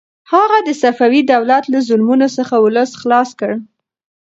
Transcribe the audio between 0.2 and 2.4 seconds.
هغه د صفوي دولت له ظلمونو